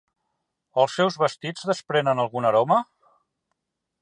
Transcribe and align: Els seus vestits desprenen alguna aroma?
Els 0.83 0.95
seus 1.01 1.19
vestits 1.25 1.69
desprenen 1.73 2.25
alguna 2.25 2.51
aroma? 2.55 2.81